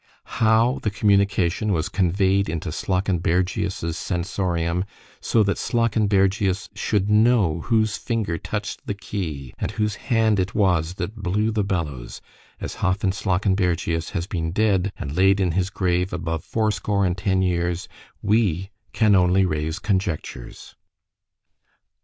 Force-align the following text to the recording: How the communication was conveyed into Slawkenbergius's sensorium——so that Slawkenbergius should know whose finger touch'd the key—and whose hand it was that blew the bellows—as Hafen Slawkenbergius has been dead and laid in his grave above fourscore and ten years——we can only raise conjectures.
How 0.41 0.79
the 0.81 0.89
communication 0.89 1.71
was 1.71 1.87
conveyed 1.87 2.49
into 2.49 2.71
Slawkenbergius's 2.71 3.95
sensorium——so 3.99 5.43
that 5.43 5.59
Slawkenbergius 5.59 6.69
should 6.73 7.07
know 7.07 7.59
whose 7.65 7.97
finger 7.97 8.39
touch'd 8.39 8.81
the 8.87 8.95
key—and 8.95 9.69
whose 9.73 9.97
hand 10.09 10.39
it 10.39 10.55
was 10.55 10.95
that 10.95 11.17
blew 11.17 11.51
the 11.51 11.63
bellows—as 11.63 12.73
Hafen 12.77 13.11
Slawkenbergius 13.11 14.09
has 14.09 14.25
been 14.25 14.49
dead 14.49 14.91
and 14.97 15.15
laid 15.15 15.39
in 15.39 15.51
his 15.51 15.69
grave 15.69 16.11
above 16.11 16.43
fourscore 16.43 17.05
and 17.05 17.15
ten 17.15 17.43
years——we 17.43 18.71
can 18.93 19.13
only 19.13 19.45
raise 19.45 19.77
conjectures. 19.77 20.75